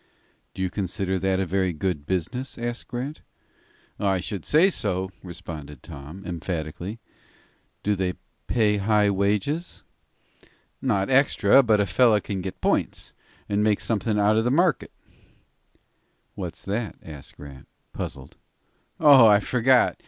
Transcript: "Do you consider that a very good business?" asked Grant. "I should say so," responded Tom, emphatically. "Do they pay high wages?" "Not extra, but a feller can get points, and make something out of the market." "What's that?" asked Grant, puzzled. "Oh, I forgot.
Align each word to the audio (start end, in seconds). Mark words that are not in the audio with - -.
"Do 0.55 0.63
you 0.63 0.71
consider 0.71 1.19
that 1.19 1.39
a 1.39 1.45
very 1.45 1.73
good 1.73 2.07
business?" 2.07 2.57
asked 2.57 2.87
Grant. 2.87 3.21
"I 3.99 4.19
should 4.19 4.45
say 4.45 4.71
so," 4.71 5.11
responded 5.21 5.83
Tom, 5.83 6.25
emphatically. 6.25 6.99
"Do 7.83 7.93
they 7.93 8.13
pay 8.47 8.77
high 8.77 9.11
wages?" 9.11 9.83
"Not 10.81 11.11
extra, 11.11 11.61
but 11.61 11.79
a 11.79 11.85
feller 11.85 12.19
can 12.19 12.41
get 12.41 12.61
points, 12.61 13.13
and 13.47 13.61
make 13.63 13.79
something 13.79 14.17
out 14.17 14.37
of 14.37 14.43
the 14.43 14.49
market." 14.49 14.91
"What's 16.33 16.65
that?" 16.65 16.95
asked 17.03 17.37
Grant, 17.37 17.67
puzzled. 17.93 18.37
"Oh, 18.99 19.27
I 19.27 19.39
forgot. 19.39 19.99